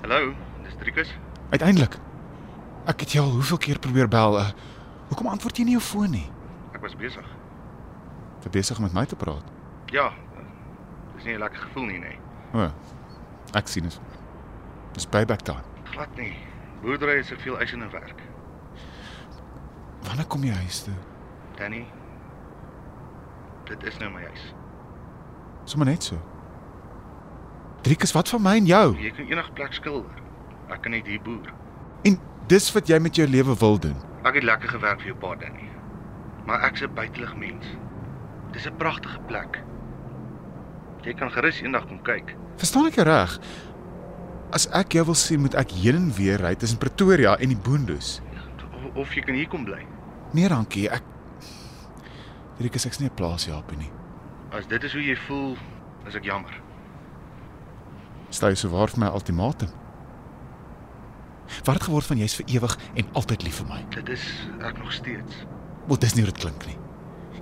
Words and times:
Hallo, 0.00 0.34
dis 0.62 0.74
Driekus. 0.78 1.14
Uiteindelik. 1.50 1.96
Ek 2.88 3.00
het 3.00 3.12
jou 3.12 3.24
al 3.26 3.32
hoeveel 3.32 3.58
keer 3.58 3.78
probeer 3.78 4.08
bel. 4.08 4.38
Uh, 4.38 4.48
hoekom 5.08 5.26
antwoord 5.26 5.56
jy 5.60 5.64
nie 5.68 5.76
jou 5.76 5.84
foon 5.84 6.10
nie? 6.10 6.26
Ek 6.72 6.80
was 6.80 6.96
besig. 6.96 7.26
Jy 8.44 8.52
besig 8.54 8.80
om 8.80 8.86
met 8.88 8.96
my 8.96 9.04
te 9.06 9.18
praat. 9.20 9.44
Ja. 9.92 10.10
Dis 11.16 11.24
nie 11.24 11.34
'n 11.34 11.38
lekker 11.38 11.60
gevoel 11.60 11.84
nie, 11.84 11.98
nee. 11.98 12.18
O. 12.54 12.70
Ek 13.52 13.68
sien 13.68 13.82
dit. 13.82 14.00
Dis 14.92 15.06
payback 15.06 15.40
time. 15.40 15.62
Glad 15.84 16.16
nie. 16.16 16.36
Boerdery 16.82 17.18
is 17.18 17.26
soveel 17.26 17.58
eisende 17.58 17.88
werk. 17.90 18.22
Wanneer 20.02 20.26
kom 20.26 20.44
jy 20.44 20.54
huis 20.54 20.82
toe? 20.82 20.94
Danny. 21.56 21.86
Dit 23.64 23.82
is 23.82 23.98
nou 23.98 24.10
my 24.10 24.22
huis. 24.22 24.54
Sommige 25.64 25.90
net 25.90 26.02
so. 26.02 26.29
Driekus, 27.82 28.12
wat 28.12 28.28
van 28.28 28.42
my 28.42 28.56
en 28.60 28.66
jou? 28.68 28.86
Jy 29.00 29.10
kan 29.16 29.26
enige 29.30 29.52
plek 29.56 29.72
skilder. 29.72 30.18
Ek 30.70 30.82
kan 30.84 30.92
net 30.92 31.06
hier 31.08 31.22
boer. 31.24 31.48
En 32.04 32.18
dis 32.50 32.72
wat 32.74 32.88
jy 32.88 32.98
met 33.00 33.16
jou 33.16 33.26
lewe 33.28 33.56
wil 33.56 33.78
doen. 33.80 33.96
Ek 34.28 34.36
het 34.36 34.44
lekker 34.44 34.68
gewerk 34.68 35.00
vir 35.00 35.12
jou 35.14 35.18
pa, 35.22 35.34
Danny. 35.40 35.68
Maar 36.46 36.66
ek's 36.68 36.82
'n 36.82 36.94
buitelug 36.94 37.36
mens. 37.36 37.66
Dis 38.52 38.66
'n 38.66 38.76
pragtige 38.76 39.20
plek. 39.26 39.62
Jy 41.02 41.14
kan 41.14 41.30
gerus 41.30 41.60
eendag 41.62 41.86
kom 41.86 42.02
kyk. 42.02 42.36
Verstaan 42.56 42.86
ek 42.86 42.94
jou 42.94 43.06
reg? 43.06 43.38
As 44.52 44.66
ek 44.74 44.92
jou 44.92 45.04
wil 45.04 45.14
sien, 45.14 45.40
moet 45.40 45.54
ek 45.54 45.70
heen 45.70 45.96
en 45.96 46.12
weer 46.12 46.40
ry 46.40 46.54
tussen 46.54 46.78
Pretoria 46.78 47.36
en 47.38 47.48
die 47.48 47.56
Boondoes. 47.56 48.20
Of, 48.74 48.96
of 48.96 49.14
jy 49.14 49.22
kan 49.22 49.34
hier 49.34 49.48
kom 49.48 49.64
bly. 49.64 49.86
Nee, 50.32 50.48
dankie. 50.48 50.88
Ek 50.90 51.02
Driekus, 52.58 52.84
ek's 52.84 53.00
nie 53.00 53.08
'n 53.08 53.14
plaasjapie 53.14 53.76
nie. 53.78 53.90
As 54.52 54.66
dit 54.66 54.84
is 54.84 54.92
hoe 54.92 55.02
jy 55.02 55.16
voel, 55.16 55.56
is 56.06 56.14
ek 56.14 56.24
jammer. 56.24 56.52
Stel 58.30 58.54
jy 58.54 58.60
sowaar 58.62 58.92
vir 58.94 59.04
my 59.04 59.12
ultimatum. 59.14 59.70
Wat 61.66 61.74
het 61.74 61.86
geword 61.88 62.06
van 62.06 62.20
jy's 62.22 62.36
vir 62.38 62.46
ewig 62.56 62.76
en 62.94 63.08
altyd 63.18 63.42
lief 63.46 63.58
vir 63.62 63.70
my? 63.72 63.80
Dit 63.94 64.08
is 64.14 64.26
ek 64.62 64.78
nog 64.78 64.92
steeds. 64.94 65.42
Wel, 65.88 65.98
dis 65.98 66.14
nie 66.14 66.24
hoe 66.24 66.32
dit 66.32 66.42
klink 66.42 66.66
nie. 66.70 66.78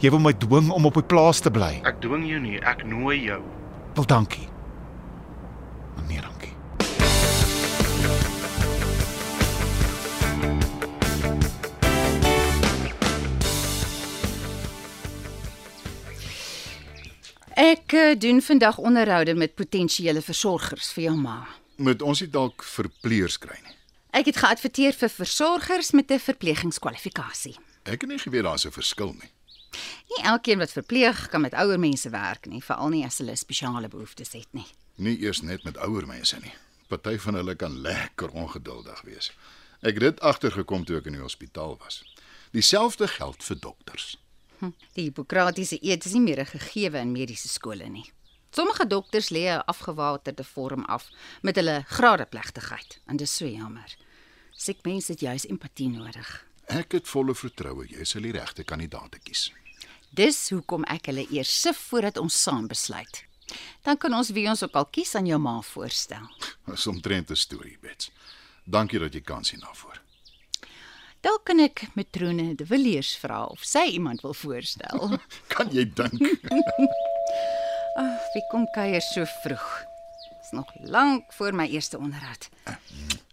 Jy 0.01 0.13
wil 0.15 0.23
my 0.23 0.33
dwing 0.33 0.71
om 0.73 0.87
op 0.89 0.97
die 0.97 1.05
plaas 1.05 1.43
te 1.45 1.51
bly. 1.53 1.81
Ek 1.89 2.01
dwing 2.01 2.25
jou 2.29 2.41
nie, 2.41 2.57
ek 2.63 2.87
nooi 2.87 3.19
jou. 3.27 3.43
Wel, 3.99 4.07
dankie. 4.09 4.49
Maar 5.97 6.07
Ek 17.59 17.93
uh, 17.93 18.15
doen 18.19 18.43
vandag 18.43 18.77
onderhoude 18.79 19.35
met 19.35 19.55
potensiële 19.55 20.21
versorgers 20.23 20.93
vir 20.95 21.09
jou 21.09 21.15
ma. 21.19 21.41
Moet 21.83 22.03
ons 22.07 22.21
nie 22.23 22.29
dalk 22.31 22.63
verpleeurs 22.63 23.35
kry 23.43 23.57
nie. 23.65 23.75
Ek 24.15 24.29
het 24.31 24.39
geadverteer 24.39 24.95
vir 24.95 25.11
versorgers 25.11 25.91
met 25.91 26.13
'n 26.15 26.23
verpleegingskwalifikasie. 26.23 27.57
Ek 27.83 28.01
het 28.01 28.11
nie 28.11 28.19
geweet 28.19 28.47
daar's 28.47 28.65
'n 28.67 28.71
verskil 28.71 29.13
nie. 29.19 29.31
Nie 30.11 30.23
elkeen 30.23 30.59
wat 30.59 30.71
verpleeg 30.71 31.29
kan 31.29 31.41
met 31.41 31.55
ouer 31.55 31.79
mense 31.79 32.11
werk 32.11 32.47
nie, 32.47 32.63
veral 32.63 32.89
nie 32.89 33.05
as 33.05 33.19
hulle 33.19 33.37
spesiale 33.37 33.89
behoeftes 33.89 34.33
het 34.33 34.49
nie. 34.53 34.67
Nie 34.95 35.19
eers 35.19 35.43
net 35.43 35.65
met 35.65 35.77
ouer 35.77 36.07
mense 36.07 36.39
nie. 36.39 36.55
Party 36.89 37.19
van 37.19 37.35
hulle 37.35 37.55
kan 37.55 37.81
lekker 37.81 38.29
ongeduldig 38.29 39.03
wees. 39.03 39.33
Ek 39.81 39.95
het 39.95 40.01
dit 40.01 40.21
agtergekom 40.21 40.85
toe 40.85 40.97
ek 40.97 41.07
in 41.07 41.13
die 41.13 41.23
hospitaal 41.23 41.77
was. 41.79 42.05
Dieselfde 42.53 43.09
geld 43.09 43.45
vir 43.45 43.59
dokters. 43.59 44.17
Die 44.95 45.03
Hippokratiese 45.03 45.79
eed 45.81 46.05
is 46.05 46.13
nie 46.13 46.21
meer 46.21 46.41
'n 46.41 46.47
gegewe 46.47 46.99
in 46.99 47.13
mediese 47.13 47.49
skole 47.49 47.89
nie. 47.89 48.13
Sommige 48.51 48.87
dokters 48.87 49.31
lê 49.31 49.45
'n 49.49 49.63
afgewaterde 49.67 50.45
vorm 50.45 50.85
af 50.85 51.09
met 51.43 51.57
hulle 51.57 51.85
gradeplegtigheid 51.87 53.01
en 53.07 53.17
dis 53.17 53.37
so 53.37 53.47
jammer. 53.47 53.97
Siek 54.51 54.85
mense 54.85 55.13
het 55.13 55.21
juis 55.21 55.47
empatie 55.47 55.89
nodig. 55.89 56.47
Ek 56.67 56.93
het 56.93 57.09
volle 57.09 57.35
vertroue 57.35 57.87
jy 57.87 58.05
sal 58.05 58.23
die 58.23 58.33
regte 58.33 58.65
kandidaat 58.65 59.19
kies. 59.23 59.53
Dis 60.11 60.51
hoekom 60.51 60.85
ek 60.85 61.07
hulle 61.07 61.27
eers 61.31 61.61
sif 61.61 61.77
voordat 61.77 62.17
ons 62.17 62.43
saam 62.43 62.67
besluit. 62.67 63.25
Dan 63.83 63.97
kan 63.97 64.15
ons 64.15 64.31
wie 64.31 64.49
ons 64.49 64.63
ook 64.63 64.75
al 64.75 64.87
kies 64.87 65.15
aan 65.15 65.27
jou 65.27 65.39
ma 65.39 65.61
voorstel. 65.61 66.29
Dis 66.67 66.87
omtrent 66.87 67.31
'n 67.31 67.37
storie, 67.37 67.79
Bets. 67.81 68.11
Dankie 68.65 68.99
dat 68.99 69.15
jy 69.15 69.21
kan 69.21 69.45
sien 69.45 69.61
daarvoor. 69.61 70.08
Dalk 71.21 71.45
kan 71.51 71.59
ek 71.59 71.83
matrone 71.99 72.53
De 72.55 72.67
Villiers 72.67 73.17
vra 73.19 73.45
of 73.51 73.65
sy 73.67 73.83
iemand 73.97 74.21
wil 74.23 74.35
voorstel. 74.39 75.17
Kan 75.55 75.71
jy 75.75 75.85
dink? 75.99 76.21
Ag, 78.03 78.29
wie 78.35 78.45
kom 78.53 78.69
kuier 78.77 79.03
so 79.03 79.25
vroeg? 79.43 79.67
Dis 80.39 80.53
nog 80.55 80.71
lank 80.87 81.33
voor 81.35 81.57
my 81.59 81.67
eerste 81.67 81.99
onderhoud. 81.99 82.47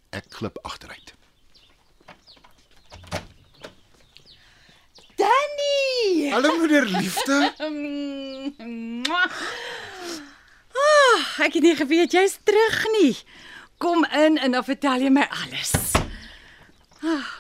Ek 0.10 0.26
glip 0.34 0.58
agteruit. 0.66 1.14
Danny! 5.16 6.32
Hallo 6.34 6.58
moeder 6.58 6.86
liefde. 6.90 7.38
Ah, 10.76 11.22
ek 11.46 11.54
het 11.56 11.64
nie 11.64 11.76
geweet 11.80 12.12
jy's 12.12 12.34
terug 12.44 12.82
nie. 12.98 13.14
Kom 13.80 14.04
in 14.12 14.36
en 14.38 14.52
dan 14.58 14.64
vertel 14.68 15.06
jy 15.06 15.12
my 15.16 15.24
alles. 15.32 15.72
Ah, 17.00 17.24
jy 17.24 17.35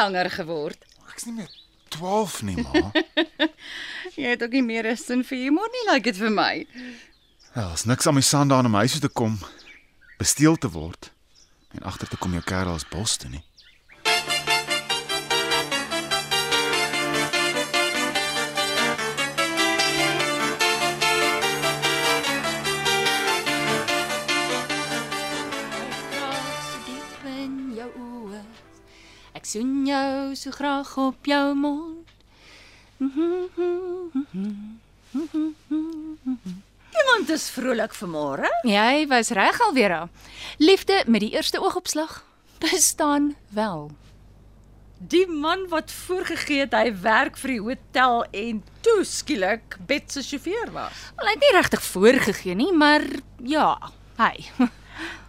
langer 0.00 0.30
geword? 0.30 0.84
Ek's 1.12 1.26
nie 1.28 1.34
meer 1.34 1.50
12 1.90 2.42
nie, 2.46 2.56
ma. 2.62 2.90
Jy 4.20 4.34
het 4.34 4.42
ook 4.42 4.54
nie 4.56 4.62
meer 4.62 4.86
'n 4.86 4.96
sin 4.96 5.24
vir 5.24 5.38
humor 5.38 5.68
nie, 5.74 5.84
like 5.92 6.06
dit 6.10 6.16
vir 6.16 6.30
my. 6.30 6.66
Wel, 7.54 7.72
is 7.72 7.84
niks 7.84 8.06
aan 8.06 8.14
my 8.14 8.22
sande 8.22 8.54
aan 8.54 8.66
om 8.66 8.74
huis 8.74 8.92
toe 8.92 9.00
te 9.00 9.08
kom, 9.08 9.38
besteel 10.18 10.56
te 10.56 10.70
word 10.70 11.10
en 11.74 11.82
agter 11.82 12.08
te 12.08 12.16
kom 12.16 12.32
jou 12.32 12.42
kerel 12.42 12.74
as 12.74 12.86
bos 12.88 13.16
toe 13.16 13.30
nie. 13.30 13.42
Soen 29.50 29.86
jou 29.86 30.34
so 30.38 30.50
graag 30.54 30.90
op 30.96 31.26
jou 31.26 31.54
mond. 31.58 32.06
Iemand 37.00 37.32
is 37.34 37.48
vrolik 37.50 37.94
vanmôre. 37.98 38.50
Jy 38.68 39.06
was 39.10 39.32
reg 39.34 39.58
alweer. 39.66 40.06
Liefde 40.62 41.02
met 41.06 41.24
die 41.24 41.32
eerste 41.34 41.58
oogopslag 41.58 42.20
bestaan 42.62 43.34
wel. 43.56 43.90
Die 45.00 45.26
man 45.26 45.66
wat 45.72 45.90
voorgegee 45.90 46.66
het 46.66 46.76
hy 46.76 46.92
werk 47.02 47.38
vir 47.40 47.54
die 47.56 47.62
hotel 47.64 48.24
en 48.30 48.60
toe 48.84 49.00
skielik 49.08 49.78
Bet 49.88 50.12
se 50.12 50.22
sjofeur 50.22 50.70
was. 50.76 51.08
Wel, 51.16 51.26
hy 51.26 51.34
het 51.34 51.46
nie 51.46 51.54
regtig 51.56 51.82
voorgegee 51.88 52.54
nie, 52.54 52.72
maar 52.76 53.06
ja, 53.42 53.72
hy. 54.20 54.34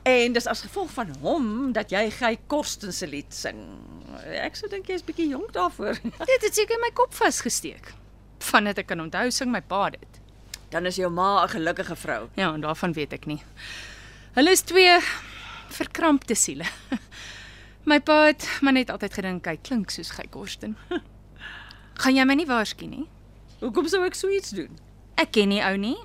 En 0.04 0.34
dis 0.34 0.48
as 0.50 0.64
gevolg 0.66 0.90
van 0.96 1.12
hom 1.22 1.48
dat 1.76 1.92
jy 1.94 2.08
Gey 2.10 2.40
Korsten 2.50 2.94
se 2.94 3.08
lied 3.08 3.34
sing. 3.34 3.62
Ek 4.42 4.56
sou 4.56 4.70
dink 4.70 4.88
jy's 4.90 5.04
bietjie 5.06 5.30
jonk 5.32 5.54
daarvoor. 5.56 6.00
Dit 6.32 6.46
het 6.48 6.56
seker 6.56 6.76
in 6.76 6.84
my 6.84 6.92
kop 6.98 7.14
vasgesteek. 7.14 7.94
Vandat 8.42 8.82
ek 8.82 8.90
kan 8.92 9.00
onthou 9.04 9.30
sing 9.32 9.52
my 9.54 9.62
pa 9.62 9.90
dit. 9.94 10.20
Dan 10.72 10.86
is 10.86 10.96
jou 10.96 11.10
ma 11.12 11.44
'n 11.44 11.50
gelukkige 11.50 11.96
vrou. 11.96 12.30
Ja, 12.36 12.54
en 12.54 12.62
daarvan 12.62 12.94
weet 12.94 13.14
ek 13.14 13.26
nie. 13.26 13.42
Hulle 14.34 14.52
is 14.52 14.62
twee 14.62 15.00
verkrampte 15.70 16.36
siele. 16.36 16.66
My 17.90 18.00
pa 18.00 18.26
het 18.30 18.46
maar 18.62 18.74
net 18.74 18.90
altyd 18.90 19.14
gedink 19.14 19.46
hy 19.46 19.58
klink 19.58 19.90
soos 19.92 20.12
Gey 20.12 20.28
Korsten. 20.30 20.78
Gaan 22.02 22.16
jy 22.16 22.26
my 22.26 22.36
nie 22.38 22.46
waarsku 22.46 22.86
nie? 22.86 23.08
Hoekom 23.60 23.88
sou 23.90 24.04
ek 24.06 24.16
so 24.16 24.30
iets 24.30 24.54
doen? 24.56 24.78
Ek 25.18 25.32
ken 25.32 25.50
nie 25.50 25.62
ou 25.66 25.76
nie. 25.78 25.98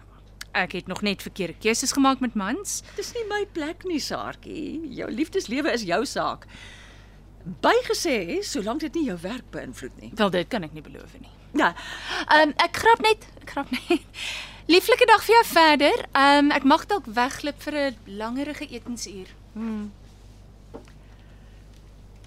Ek 0.57 0.73
het 0.73 0.89
nog 0.89 1.03
net 1.05 1.23
verkeerde 1.23 1.55
keuses 1.61 1.93
gemaak 1.93 2.21
met 2.25 2.35
mans. 2.35 2.83
Dis 2.97 3.13
nie 3.13 3.25
my 3.29 3.45
plek 3.53 3.85
nie, 3.85 4.01
Saartjie. 4.01 4.81
Jou 4.97 5.11
liefdeslewe 5.13 5.73
is 5.73 5.85
jou 5.85 6.01
saak. 6.09 6.47
Bygesê, 7.47 8.43
solank 8.43 8.81
dit 8.81 8.95
nie 8.99 9.05
jou 9.07 9.19
werk 9.23 9.47
beïnvloed 9.55 10.01
nie. 10.01 10.11
Wel 10.19 10.31
dit 10.35 10.49
kan 10.51 10.67
ek 10.67 10.73
nie 10.75 10.83
beloof 10.83 11.13
nie. 11.21 11.31
Ja, 11.57 11.75
Ehm 12.27 12.51
um, 12.51 12.55
ek 12.65 12.77
grap 12.83 13.01
net, 13.05 13.29
ek 13.43 13.51
grap 13.55 13.71
net. 13.71 14.03
Lieflike 14.67 15.07
dag 15.07 15.23
vir 15.23 15.35
jou 15.37 15.45
verder. 15.53 16.03
Ehm 16.13 16.47
um, 16.47 16.51
ek 16.57 16.67
mag 16.67 16.87
dalk 16.91 17.07
wegglip 17.07 17.63
vir 17.63 17.79
'n 17.85 18.17
langerige 18.19 18.67
etensuur. 18.67 19.31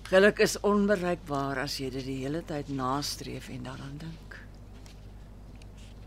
geluk 0.10 0.40
is 0.42 0.56
onbereikbaar 0.66 1.60
as 1.62 1.78
jy 1.78 1.90
dit 1.94 2.06
die 2.06 2.18
hele 2.24 2.42
tyd 2.42 2.70
nastreef 2.74 3.50
en 3.54 3.64
daaraan 3.64 3.98
dink. 4.02 4.40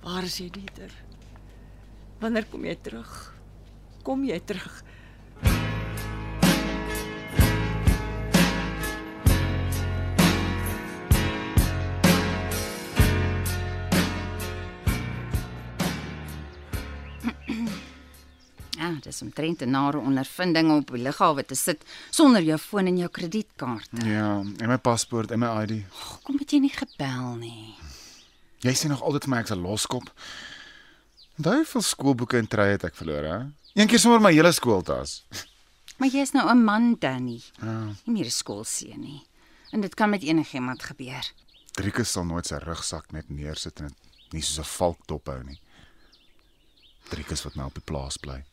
Waar 0.02 0.26
is 0.26 0.40
jy, 0.40 0.48
Dieter? 0.50 0.90
Wanneer 2.18 2.48
kom 2.50 2.64
jy 2.66 2.74
terug? 2.82 3.12
Kom 4.02 4.24
jy 4.26 4.40
terug? 4.40 4.82
Ja, 18.92 18.98
dis 19.00 19.22
omtrent 19.22 19.62
'n 19.62 19.70
nare 19.70 19.98
ondervinding 19.98 20.70
om 20.70 20.76
op 20.76 20.90
die 20.90 21.02
lughawe 21.02 21.44
te 21.44 21.54
sit 21.54 21.84
sonder 22.10 22.42
jou 22.42 22.58
foon 22.58 22.86
en 22.86 22.96
jou 22.98 23.08
kredietkaart. 23.08 23.88
Ja, 24.04 24.40
en 24.58 24.68
my 24.68 24.78
paspoort 24.78 25.30
en 25.30 25.38
my 25.38 25.62
ID. 25.62 25.84
Hoekom 25.90 26.38
het 26.38 26.50
jy 26.50 26.58
nie 26.58 26.72
gebel 26.74 27.34
nie? 27.36 27.74
Jy 28.60 28.72
sê 28.72 28.88
nog 28.88 29.02
altyd 29.02 29.24
vir 29.24 29.30
my 29.30 29.38
ek's 29.40 29.50
'n 29.50 29.62
loskop. 29.62 30.12
Onthou 31.38 31.54
hoeveel 31.54 31.82
skoolboeke 31.82 32.38
en 32.38 32.48
treë 32.48 32.70
het 32.70 32.84
ek 32.84 32.94
verloor, 32.94 33.24
hè? 33.24 33.38
Een 33.74 33.88
keer 33.88 33.98
sommer 33.98 34.20
my 34.20 34.32
hele 34.32 34.52
skooltas. 34.52 35.22
Maar 35.98 36.08
jy's 36.08 36.32
nou 36.32 36.50
'n 36.50 36.64
man, 36.64 36.96
Danny. 36.98 37.40
Ja. 37.60 37.86
Nie 38.04 38.12
meer 38.12 38.24
'n 38.26 38.30
skoolseun 38.30 39.00
nie. 39.00 39.22
En 39.70 39.80
dit 39.80 39.94
kan 39.94 40.10
met 40.10 40.22
enigiemand 40.22 40.82
gebeur. 40.82 41.32
Driekus 41.72 42.10
sal 42.10 42.24
nooit 42.24 42.46
sy 42.46 42.54
rugsak 42.54 43.12
net 43.12 43.28
neersit 43.30 43.80
en 43.80 43.86
dit 43.86 44.32
nie 44.32 44.42
soos 44.42 44.58
'n 44.58 44.68
valk 44.78 45.06
dophou 45.06 45.44
nie. 45.44 45.60
Driekus 47.08 47.42
wat 47.42 47.54
nou 47.54 47.66
op 47.66 47.74
die 47.74 47.84
plaas 47.84 48.16
bly. 48.16 48.44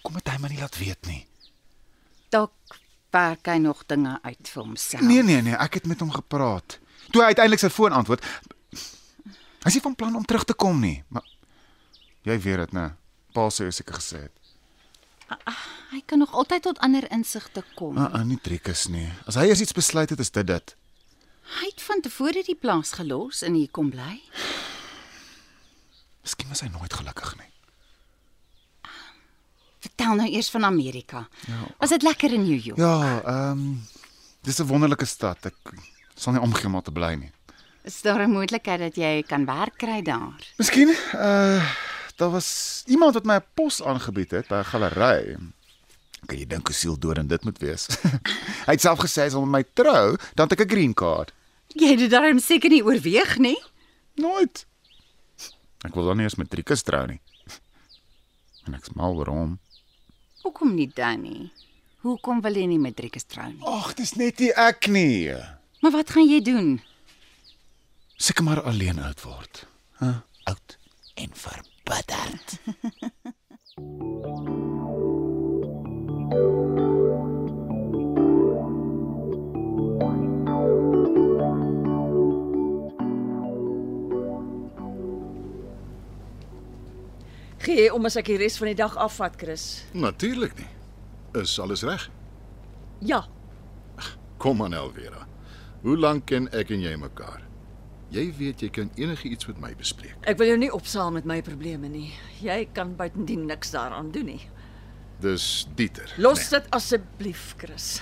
Hoekom 0.00 0.16
het 0.16 0.30
hy 0.32 0.38
my 0.40 0.48
nie 0.48 0.60
laat 0.62 0.78
weet 0.80 1.08
nie? 1.10 1.26
Dalk 2.32 2.78
werk 3.12 3.50
hy 3.52 3.58
nog 3.60 3.82
dinge 3.90 4.14
uit 4.22 4.48
vir 4.48 4.62
homself. 4.62 5.04
Nee 5.04 5.20
nee 5.26 5.42
nee, 5.44 5.56
ek 5.60 5.80
het 5.80 5.88
met 5.90 6.00
hom 6.00 6.12
gepraat. 6.14 6.78
Toe 7.12 7.20
hy 7.20 7.34
uiteindelik 7.34 7.60
sy 7.60 7.68
foon 7.68 7.92
antwoord. 7.92 8.24
Hy 9.60 9.68
is 9.68 9.76
nie 9.76 9.84
van 9.84 9.96
plan 9.98 10.16
om 10.16 10.24
terug 10.24 10.46
te 10.48 10.56
kom 10.56 10.80
nie, 10.80 11.02
maar 11.12 11.26
jy 12.24 12.38
weet 12.40 12.62
dit, 12.64 12.72
né? 12.78 12.86
Pa 13.36 13.50
sê 13.52 13.68
hoe 13.68 13.74
seker 13.76 13.98
gesê 14.00 14.22
het. 14.24 14.36
Hy 15.90 16.00
kan 16.08 16.22
nog 16.24 16.32
altyd 16.32 16.64
tot 16.64 16.80
ander 16.80 17.04
insigte 17.12 17.62
kom. 17.76 17.98
Ah, 17.98 18.08
ah, 18.14 18.24
nie 18.24 18.38
Driekus 18.40 18.86
nie. 18.88 19.06
As 19.28 19.36
hy 19.36 19.50
eers 19.50 19.60
iets 19.60 19.76
besluit 19.76 20.10
het, 20.10 20.22
is 20.22 20.32
dit 20.32 20.46
dit. 20.48 20.74
Hy 21.60 21.68
het 21.68 21.84
van 21.84 22.00
tevore 22.00 22.42
die 22.46 22.56
plaas 22.56 22.94
gelos 22.96 23.44
en 23.46 23.58
hier 23.58 23.70
kom 23.70 23.92
bly. 23.92 24.16
Miskien 26.24 26.48
was 26.48 26.64
hy 26.64 26.70
nooit 26.72 26.94
gelukkig 26.94 27.36
nie. 27.36 27.50
Vertel 29.80 30.14
nou 30.14 30.28
eers 30.28 30.50
van 30.50 30.64
Amerika. 30.64 31.28
Ja. 31.46 31.60
Was 31.78 31.88
dit 31.88 32.02
lekker 32.02 32.32
in 32.32 32.44
New 32.44 32.60
York? 32.60 32.78
Ja, 32.78 33.22
ehm 33.24 33.50
um, 33.50 33.86
dis 34.42 34.58
'n 34.58 34.66
wonderlike 34.66 35.04
stad. 35.04 35.46
Ek 35.46 35.56
sal 36.14 36.32
nie 36.32 36.42
omgee 36.42 36.66
om 36.66 36.72
daar 36.72 36.82
te 36.82 36.92
bly 36.92 37.14
nie. 37.14 37.32
Is 37.84 38.02
daar 38.02 38.20
'n 38.26 38.30
moontlikheid 38.30 38.80
dat 38.80 38.96
jy 38.96 39.22
kan 39.22 39.44
werk 39.44 39.76
kry 39.76 40.02
daar? 40.02 40.52
Miskien 40.56 40.88
uh 41.14 41.64
daar 42.16 42.30
was 42.30 42.82
iemand 42.86 43.14
wat 43.14 43.24
my 43.24 43.36
'n 43.36 43.46
pos 43.54 43.82
aangebied 43.82 44.30
het 44.30 44.48
by 44.48 44.60
'n 44.60 44.64
galery. 44.64 45.36
Kan 46.26 46.38
jy 46.38 46.46
dink 46.46 46.66
hoe 46.66 46.76
sieldoorend 46.76 47.28
dit 47.28 47.44
moet 47.44 47.58
wees? 47.58 47.86
hy 48.68 48.72
het 48.76 48.80
self 48.80 48.98
gesê 48.98 49.22
hy 49.22 49.30
sal 49.30 49.46
met 49.46 49.50
my 49.50 49.64
trou, 49.72 50.16
dan 50.34 50.48
het 50.48 50.60
ek 50.60 50.66
'n 50.66 50.70
green 50.70 50.94
card. 50.94 51.32
Jy 51.68 51.88
het 51.88 51.98
dit 51.98 52.10
darm 52.10 52.38
seker 52.38 52.70
nie 52.70 52.84
oorweeg 52.84 53.38
nie. 53.38 53.58
Nooit. 54.14 54.66
Ek 55.86 55.94
wil 55.94 56.04
dan 56.06 56.16
nie 56.16 56.24
eens 56.24 56.34
met 56.36 56.50
Driekus 56.50 56.82
trou 56.82 57.06
nie. 57.06 57.20
En 58.66 58.74
ek's 58.74 58.92
mal 58.92 59.16
oor 59.16 59.26
hom. 59.26 59.58
Hoekom 60.42 60.74
nie 60.74 60.88
Danny? 60.94 61.50
Hoekom 62.00 62.40
wil 62.40 62.56
jy 62.56 62.66
nie 62.70 62.80
met 62.80 62.96
Driekus 62.96 63.26
trou 63.28 63.48
nie? 63.50 63.60
Ag, 63.68 63.92
dis 63.98 64.14
net 64.16 64.40
nie 64.40 64.52
ek 64.56 64.88
nie. 64.88 65.34
Maar 65.84 65.92
wat 65.98 66.14
gaan 66.16 66.28
jy 66.28 66.40
doen? 66.44 66.70
Seker 68.20 68.44
maar 68.44 68.62
alleen 68.62 69.00
oud 69.04 69.20
word. 69.24 69.66
Hæ? 70.00 70.06
Huh? 70.06 70.18
Oud 70.50 70.78
en 71.20 71.30
verbitterd. 71.36 72.56
Gee 87.60 87.82
jy 87.84 87.90
om 87.92 88.04
as 88.08 88.16
ek 88.16 88.30
die 88.32 88.38
res 88.40 88.56
van 88.60 88.70
die 88.70 88.78
dag 88.78 88.94
afvat, 88.96 89.34
Chris? 89.40 89.84
Natuurlik 89.92 90.54
nie. 90.58 90.68
Is 91.42 91.58
alles 91.60 91.82
reg? 91.86 92.08
Ja, 93.04 93.24
Kom 94.40 94.62
aan 94.64 94.72
Elvira. 94.72 95.26
Hoe 95.82 95.98
lank 96.00 96.24
ken 96.30 96.46
ek 96.56 96.70
en 96.72 96.80
jy 96.80 96.94
mekaar? 96.96 97.42
Jy 98.08 98.22
weet 98.38 98.62
jy 98.64 98.70
kan 98.72 98.88
enigiets 98.96 99.44
met 99.50 99.58
my 99.60 99.74
bespreek. 99.76 100.16
ek 100.24 100.38
wil 100.40 100.48
jou 100.48 100.56
nie 100.58 100.70
opsaam 100.72 101.12
met 101.12 101.24
my 101.28 101.42
probleme 101.44 101.88
nie. 101.92 102.14
Jy 102.40 102.68
kan 102.72 102.94
buitendien 102.96 103.44
niks 103.46 103.70
daaraan 103.70 104.08
doen 104.10 104.24
nie. 104.32 104.40
Dis 105.20 105.66
Dieter. 105.76 106.08
Los 106.16 106.48
dit 106.48 106.70
asseblief, 106.72 107.54
Chris. 107.60 108.00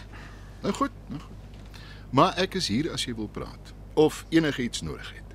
Nou 0.62 0.72
goed, 0.72 0.94
nou 1.10 1.20
goed. 1.20 1.82
Maar 2.14 2.38
ek 2.38 2.54
is 2.54 2.68
hier 2.70 2.92
as 2.94 3.04
jy 3.04 3.14
wil 3.18 3.28
praat 3.28 3.74
of 3.98 4.24
enigiets 4.30 4.80
nodig 4.86 5.10
het. 5.18 5.34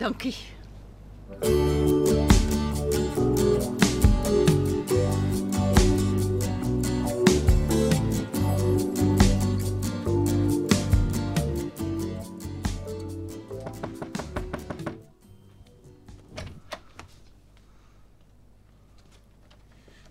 Dankie. 0.00 0.34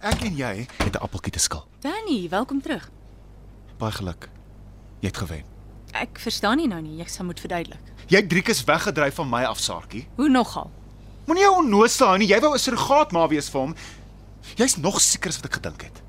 Ek 0.04 0.20
en 0.28 0.36
jy 0.36 0.66
het 0.84 0.96
'n 0.96 1.00
appeltjie 1.00 1.32
te 1.32 1.40
skil. 1.40 1.64
Danny, 1.80 2.28
welkom 2.30 2.62
terug. 2.62 2.90
Baie 3.78 3.92
geluk. 3.92 4.30
Jy 5.00 5.08
het 5.08 5.18
gewen. 5.18 5.44
Ek 5.92 6.20
verstaan 6.20 6.58
nie 6.58 6.68
nou 6.68 6.82
nie, 6.82 6.98
jy 6.98 7.06
sal 7.08 7.26
moet 7.26 7.40
verduidelik. 7.40 7.80
Jy 8.08 8.18
het 8.18 8.30
Driekus 8.30 8.64
weggedryf 8.64 9.14
van 9.16 9.30
my 9.30 9.44
af, 9.44 9.60
Saartjie. 9.60 10.08
Hoe 10.16 10.30
nogal? 10.30 10.72
Moenie 11.26 11.44
jou 11.44 11.56
onnoosel 11.56 12.08
hou 12.08 12.18
nie. 12.18 12.28
Jy 12.28 12.40
wou 12.40 12.54
'n 12.54 12.60
surrogaat 12.60 13.12
ma 13.12 13.28
wees 13.28 13.50
vir 13.50 13.62
hom. 13.62 13.76
Jy's 14.56 14.76
nog 14.78 15.00
seker 15.02 15.30
as 15.30 15.36
wat 15.36 15.46
ek 15.46 15.54
gedink 15.54 15.82
het. 15.82 16.02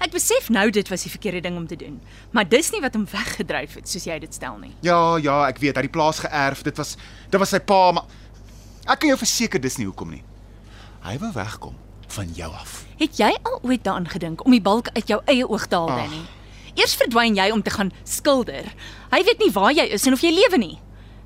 Ek 0.00 0.10
besef 0.10 0.48
nou 0.48 0.70
dit 0.70 0.88
was 0.88 1.02
die 1.02 1.10
verkeerde 1.10 1.40
ding 1.40 1.56
om 1.56 1.66
te 1.66 1.76
doen, 1.76 2.00
maar 2.30 2.48
dis 2.48 2.70
nie 2.72 2.80
wat 2.80 2.94
hom 2.94 3.04
weggedryf 3.04 3.74
het 3.74 3.88
soos 3.88 4.04
jy 4.04 4.18
dit 4.18 4.34
stel 4.34 4.58
nie. 4.58 4.74
Ja, 4.80 5.16
ja, 5.16 5.46
ek 5.46 5.58
weet, 5.58 5.76
hy 5.76 5.82
het 5.82 5.92
die 5.92 6.00
plaas 6.00 6.18
geërf. 6.18 6.62
Dit 6.62 6.76
was 6.76 6.96
dit 7.30 7.40
was 7.40 7.50
sy 7.50 7.58
pa, 7.58 7.92
maar 7.92 8.04
ek 8.86 8.98
kan 8.98 9.08
jou 9.08 9.18
verseker 9.18 9.60
dis 9.60 9.76
nie 9.76 9.86
hoekom 9.86 10.10
nie. 10.10 10.24
Hy 11.02 11.18
wou 11.18 11.32
wegkom 11.32 11.74
van 12.08 12.28
jou 12.34 12.50
af. 12.52 12.86
Het 13.02 13.18
jy 13.18 13.32
al 13.42 13.58
ooit 13.66 13.82
daaraan 13.82 14.06
gedink 14.06 14.44
om 14.46 14.54
die 14.54 14.62
balk 14.62 14.92
uit 14.94 15.08
jou 15.10 15.18
eie 15.26 15.42
oog 15.48 15.64
te 15.66 15.74
haal, 15.74 15.90
Ag. 15.90 16.04
Danny? 16.04 16.20
Eers 16.78 16.94
verdwyn 16.94 17.34
jy 17.34 17.48
om 17.50 17.62
te 17.62 17.72
gaan 17.74 17.90
skilder. 18.06 18.68
Hy 19.10 19.20
weet 19.26 19.42
nie 19.42 19.50
waar 19.52 19.72
jy 19.74 19.88
is 19.96 20.06
en 20.06 20.14
of 20.14 20.22
jy 20.22 20.30
lewe 20.30 20.60
nie. 20.62 20.76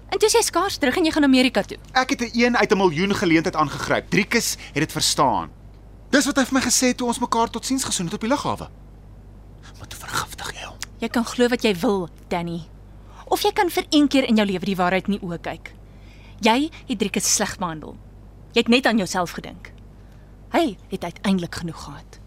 En 0.08 0.16
toe 0.16 0.30
is 0.30 0.36
jy 0.38 0.42
skaars 0.46 0.78
terug 0.80 0.96
en 0.96 1.04
jy 1.04 1.12
gaan 1.12 1.26
Amerika 1.28 1.62
toe. 1.62 1.76
Ek 1.92 2.14
het 2.14 2.22
'n 2.22 2.30
een 2.32 2.56
uit 2.56 2.72
'n 2.72 2.78
miljoen 2.78 3.14
geleentheid 3.14 3.56
aangegryp. 3.56 4.08
Driekus 4.10 4.56
het 4.72 4.82
dit 4.82 4.92
verstaan. 4.92 5.50
Dis 6.10 6.26
wat 6.26 6.36
hy 6.36 6.44
vir 6.44 6.54
my 6.54 6.60
gesê 6.60 6.86
het 6.88 6.96
toe 6.96 7.06
ons 7.06 7.18
mekaar 7.18 7.50
totsiens 7.50 7.84
gesoen 7.84 8.06
het 8.06 8.14
op 8.14 8.20
die 8.20 8.30
lughawe. 8.30 8.68
Maar 9.78 9.88
toe 9.88 9.98
vergiftig 9.98 10.52
jy 10.54 10.64
hom. 10.66 10.76
Jy 10.98 11.08
kan 11.08 11.24
glo 11.24 11.48
wat 11.48 11.62
jy 11.62 11.74
wil, 11.74 12.08
Danny. 12.28 12.62
Of 13.26 13.42
jy 13.42 13.52
kan 13.52 13.70
vir 13.70 13.84
een 13.90 14.08
keer 14.08 14.24
in 14.24 14.36
jou 14.36 14.46
lewe 14.46 14.64
die 14.64 14.76
waarheid 14.76 15.06
in 15.08 15.18
die 15.18 15.28
oë 15.28 15.40
kyk. 15.40 15.74
Jy 16.40 16.70
het 16.88 16.98
Driekus 16.98 17.34
sleg 17.34 17.58
behandel. 17.58 17.96
Jy 18.52 18.60
het 18.60 18.68
net 18.68 18.86
aan 18.86 18.96
jouself 18.96 19.30
gedink. 19.30 19.75
Hy 20.56 20.76
het 20.88 21.04
uiteindelik 21.04 21.54
genoeg 21.54 21.82
gehad. 21.84 22.18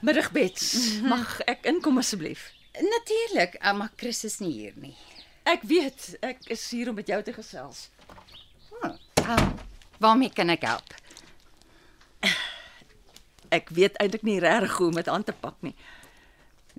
Middag 0.00 0.32
Bets. 0.32 1.00
Mag 1.00 1.40
ek 1.40 1.64
inkom 1.64 1.98
asseblief? 1.98 2.52
Natuurlik, 2.72 3.58
maar 3.74 3.90
Chris 3.96 4.24
is 4.24 4.38
nie 4.38 4.52
hier 4.52 4.72
nie. 4.76 4.96
Ek 5.42 5.62
weet, 5.62 6.16
ek 6.20 6.38
is 6.46 6.70
hier 6.70 6.88
om 6.88 6.94
met 6.94 7.06
jou 7.06 7.22
te 7.22 7.32
gesels. 7.32 7.88
Uh, 9.22 9.48
waarmee 10.02 10.32
kan 10.34 10.50
ek 10.50 10.64
help? 10.66 10.94
Ek 13.52 13.68
weet 13.76 13.98
eintlik 14.00 14.22
nie 14.24 14.38
regtig 14.40 14.76
hoe 14.80 14.88
om 14.88 14.96
dit 14.96 15.08
aan 15.12 15.24
te 15.24 15.32
pak 15.36 15.58
nie. 15.60 15.74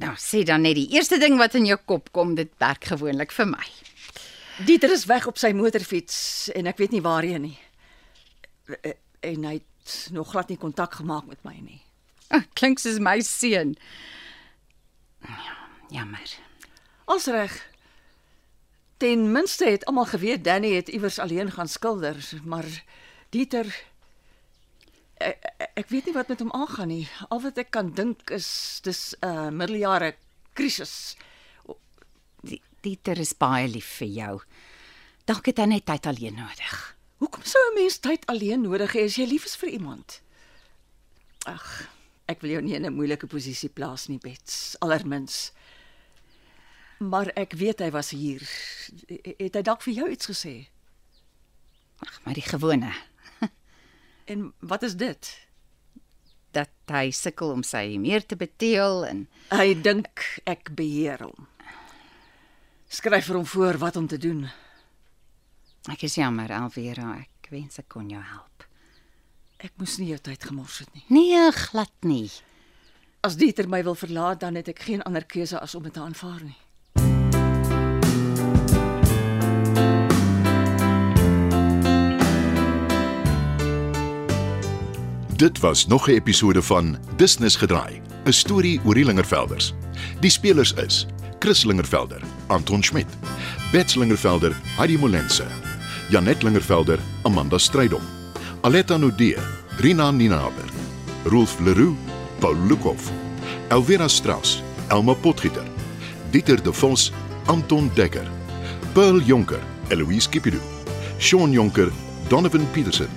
Nou, 0.01 0.15
sê 0.17 0.41
dan 0.47 0.63
net 0.65 0.75
die 0.79 0.87
eerste 0.95 1.19
ding 1.21 1.37
wat 1.37 1.53
in 1.59 1.67
jou 1.69 1.77
kop 1.85 2.09
kom, 2.15 2.33
dit 2.35 2.49
werk 2.57 2.87
gewoonlik 2.89 3.31
vir 3.35 3.45
my. 3.51 3.65
Dieter 4.65 4.91
is 4.93 5.05
weg 5.09 5.27
op 5.29 5.37
sy 5.41 5.51
motorfiets 5.53 6.49
en 6.57 6.67
ek 6.69 6.81
weet 6.81 6.95
nie 6.95 7.03
waarheen 7.05 7.49
nie. 7.49 7.57
Eh, 8.81 8.97
En 9.23 9.45
hy 9.47 9.53
het 9.53 10.09
nog 10.11 10.33
glad 10.33 10.49
nie 10.51 10.57
kontak 10.59 10.97
gemaak 10.99 11.23
met 11.29 11.39
my 11.47 11.53
nie. 11.63 11.77
Klink 12.59 12.81
soos 12.81 12.97
my 12.99 13.21
seun. 13.23 13.69
Ja, 15.23 15.53
jammer. 15.93 16.33
Als 17.07 17.29
reg. 17.31 17.55
Ten 18.97 19.31
minste 19.31 19.65
het 19.65 19.85
almal 19.85 20.05
geweet 20.05 20.43
Danny 20.43 20.73
het 20.75 20.87
iewers 20.89 21.19
alleen 21.19 21.51
gaan 21.51 21.67
skilder, 21.67 22.17
maar 22.43 22.65
Dieter 23.29 23.65
ek, 25.17 25.37
ek- 25.59 25.71
ek 25.75 25.89
weet 25.89 26.05
nie 26.05 26.13
wat 26.13 26.27
met 26.27 26.39
hom 26.39 26.51
aangaan 26.51 26.87
nie. 26.87 27.07
Al 27.29 27.41
wat 27.41 27.57
ek 27.57 27.71
kan 27.71 27.91
dink 27.93 28.29
is 28.29 28.79
dis 28.83 29.15
'n 29.21 29.25
uh, 29.27 29.49
middeljare 29.49 30.15
krisis. 30.53 31.15
Die 32.41 32.61
Dieter 32.81 33.17
is 33.19 33.33
baie 33.33 33.67
lief 33.67 33.97
vir 33.97 34.07
jou. 34.07 34.41
Dalk 35.25 35.45
het 35.45 35.57
hy 35.57 35.65
net 35.65 35.85
tyd 35.85 36.05
alleen 36.05 36.35
nodig. 36.35 36.95
Hoekom 37.17 37.43
sou 37.43 37.61
'n 37.71 37.73
mens 37.79 37.97
tyd 37.99 38.25
alleen 38.25 38.61
nodig 38.61 38.93
hê 38.93 39.03
as 39.05 39.15
jy 39.15 39.25
lief 39.25 39.45
is 39.45 39.55
vir 39.55 39.69
iemand? 39.69 40.21
Ag, 41.45 41.89
ek 42.27 42.41
wil 42.41 42.49
jou 42.51 42.61
nie 42.61 42.75
in 42.75 42.85
'n 42.85 42.93
moeilike 42.93 43.27
posisie 43.27 43.69
plaas 43.69 44.07
nie, 44.07 44.17
Bets, 44.19 44.75
allermins. 44.79 45.51
Maar 46.99 47.31
ek 47.35 47.53
weet 47.59 47.79
hy 47.79 47.89
was 47.91 48.09
hier. 48.15 48.43
Het 49.39 49.55
hy 49.55 49.61
dalk 49.61 49.81
vir 49.81 49.93
jou 49.93 50.09
iets 50.11 50.29
gesê? 50.29 50.53
Ag, 52.03 52.19
maar 52.25 52.35
die 52.35 52.45
gewone 52.45 52.91
En 54.31 54.53
wat 54.59 54.83
is 54.83 54.95
dit? 54.99 55.33
dat 56.53 56.69
hy 56.93 57.09
sukkel 57.15 57.53
om 57.55 57.63
sy 57.65 57.97
meer 58.01 58.25
te 58.25 58.37
beteel 58.37 59.05
en 59.07 59.25
Hy 59.53 59.73
dink 59.81 60.21
ek 60.49 60.71
beheer 60.77 61.23
hom. 61.25 61.47
Skryf 62.93 63.25
vir 63.29 63.39
hom 63.39 63.47
voor 63.49 63.79
wat 63.81 63.97
om 63.97 64.07
te 64.07 64.19
doen. 64.21 64.45
ek 65.89 66.05
is 66.05 66.15
jammer 66.15 66.51
Alvera, 66.53 67.17
ek 67.19 67.49
wens 67.51 67.79
ek 67.81 67.89
kon 67.89 68.09
jou 68.09 68.21
help. 68.21 68.67
Ek 69.57 69.73
moes 69.79 69.97
nie 69.97 70.11
jou 70.11 70.19
tyd 70.19 70.43
gemors 70.43 70.79
het 70.83 70.93
nie. 70.93 71.05
Nee, 71.09 71.51
glad 71.51 71.93
nie. 72.05 72.29
As 73.23 73.37
Dieter 73.39 73.67
my 73.67 73.81
wil 73.83 73.95
verlaat, 73.95 74.41
dan 74.43 74.55
het 74.55 74.67
ek 74.67 74.79
geen 74.83 75.01
ander 75.07 75.25
keuse 75.25 75.59
as 75.59 75.75
om 75.75 75.83
dit 75.83 75.93
te 75.93 76.03
aanvaar 76.03 76.43
nie. 76.43 76.59
Dit 85.35 85.59
was 85.59 85.87
nog 85.87 86.07
'n 86.07 86.11
episode 86.11 86.61
van 86.61 86.97
Business 87.15 87.55
gedraai, 87.55 88.01
'n 88.25 88.31
storie 88.31 88.79
oor 88.85 88.93
die 88.93 89.05
Lingervelders. 89.05 89.73
Die 90.19 90.29
spelers 90.29 90.73
is 90.73 91.05
Chris 91.39 91.63
Lingervelder, 91.63 92.21
Anton 92.47 92.83
Schmidt, 92.83 93.07
Bets 93.71 93.95
Lingervelder, 93.95 94.55
Heidi 94.77 94.97
Molense, 94.97 95.43
Janet 96.09 96.43
Lingervelder, 96.43 96.99
Amanda 97.21 97.57
Strydom, 97.57 98.01
Aletta 98.61 98.97
Nudee, 98.97 99.37
Rina 99.77 100.11
Ninaber, 100.11 100.69
Rolf 101.23 101.59
Leroux, 101.59 101.97
Paul 102.39 102.55
Lukhoff, 102.67 103.11
Elvira 103.67 104.07
Strauss, 104.07 104.61
Elma 104.87 105.13
Potgieter, 105.13 105.65
Dieter 106.31 106.63
De 106.63 106.73
Vos, 106.73 107.11
Anton 107.45 107.91
Dekker, 107.93 108.27
Pearl 108.93 109.21
Jonker, 109.21 109.61
Eloise 109.87 110.29
Kipidu, 110.29 110.59
Shaun 111.17 111.51
Jonker, 111.51 111.91
Donovan 112.27 112.65
Petersen, 112.71 113.09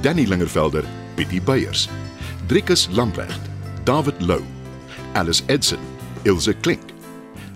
Danny 0.00 0.26
Lingervelder, 0.26 0.84
Pietie 1.14 1.40
Beyers, 1.40 1.88
Driekus 2.48 2.88
Lamprecht, 2.92 3.40
David 3.84 4.20
Lou, 4.20 4.42
Alice 5.14 5.42
Edson, 5.46 5.78
Ilse 6.24 6.54
Klink, 6.54 6.82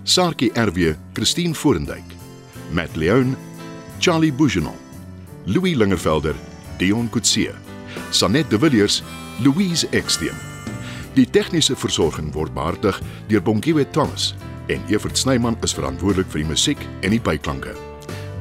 Sarkie 0.04 0.52
RW, 0.54 0.94
Christine 1.12 1.54
Forendyk, 1.54 2.04
Matt 2.70 2.96
Leon, 2.96 3.36
Charlie 3.98 4.32
Bougenon, 4.32 4.76
Louis 5.46 5.74
Lingervelder, 5.74 6.34
Dion 6.78 7.08
Coetzee, 7.10 7.52
Sanet 8.10 8.50
de 8.50 8.58
Villiers, 8.58 9.02
Louise 9.38 9.88
Eksteen. 9.90 10.36
Die 11.14 11.26
tegniese 11.30 11.76
versorging 11.76 12.32
word 12.34 12.52
behartig 12.54 12.98
deur 13.30 13.42
Bongiwe 13.42 13.86
Thomas 13.90 14.34
en 14.66 14.82
Evert 14.88 15.16
Snyman 15.18 15.56
is 15.64 15.74
verantwoordelik 15.76 16.28
vir 16.32 16.42
die 16.42 16.50
musiek 16.50 16.82
en 17.00 17.14
die 17.14 17.22
byklanke. 17.22 17.72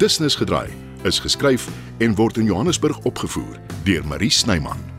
Business 0.02 0.36
gedraai 0.36 0.74
is 1.08 1.22
geskryf 1.24 1.70
en 2.04 2.18
word 2.20 2.42
in 2.42 2.50
Johannesburg 2.50 3.00
opgevoer 3.08 3.62
deur 3.88 4.04
Marie 4.10 4.34
Snyman. 4.34 4.95